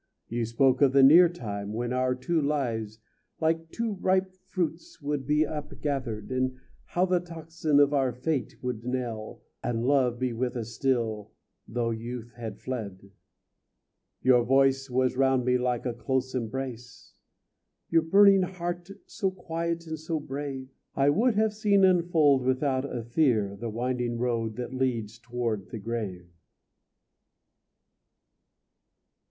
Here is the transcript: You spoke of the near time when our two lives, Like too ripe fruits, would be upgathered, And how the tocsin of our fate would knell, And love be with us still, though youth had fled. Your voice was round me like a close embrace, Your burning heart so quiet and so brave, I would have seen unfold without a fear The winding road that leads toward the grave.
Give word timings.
You 0.29 0.45
spoke 0.47 0.81
of 0.81 0.93
the 0.93 1.03
near 1.03 1.29
time 1.29 1.73
when 1.73 1.93
our 1.93 2.15
two 2.15 2.41
lives, 2.41 2.97
Like 3.39 3.69
too 3.69 3.97
ripe 4.01 4.33
fruits, 4.47 4.99
would 4.99 5.27
be 5.27 5.45
upgathered, 5.45 6.31
And 6.31 6.57
how 6.85 7.05
the 7.05 7.19
tocsin 7.19 7.79
of 7.79 7.93
our 7.93 8.11
fate 8.11 8.63
would 8.63 8.83
knell, 8.83 9.43
And 9.63 9.85
love 9.85 10.17
be 10.17 10.33
with 10.33 10.55
us 10.57 10.69
still, 10.73 11.29
though 11.67 11.91
youth 11.91 12.33
had 12.35 12.57
fled. 12.57 13.11
Your 14.23 14.43
voice 14.43 14.89
was 14.89 15.15
round 15.15 15.45
me 15.45 15.59
like 15.59 15.85
a 15.85 15.93
close 15.93 16.33
embrace, 16.33 17.13
Your 17.91 18.01
burning 18.01 18.41
heart 18.41 18.89
so 19.05 19.29
quiet 19.29 19.85
and 19.85 19.99
so 19.99 20.19
brave, 20.19 20.71
I 20.95 21.11
would 21.11 21.35
have 21.35 21.53
seen 21.53 21.83
unfold 21.85 22.41
without 22.41 22.85
a 22.91 23.03
fear 23.03 23.55
The 23.55 23.69
winding 23.69 24.17
road 24.17 24.55
that 24.55 24.73
leads 24.73 25.19
toward 25.19 25.69
the 25.69 25.77
grave. 25.77 26.27